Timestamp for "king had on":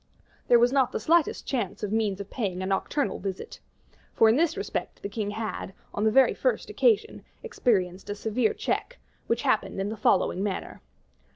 5.09-6.05